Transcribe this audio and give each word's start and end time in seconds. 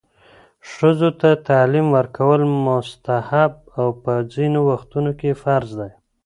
ښځو 0.71 1.09
ته 1.21 1.29
تعلیم 1.49 1.87
ورکول 1.97 2.41
مستحب 2.65 3.53
او 3.79 3.87
په 4.03 4.13
ځینو 4.33 4.59
وختونو 4.71 5.11
کې 5.19 5.39
فرض 5.43 5.69
دی. 5.79 5.91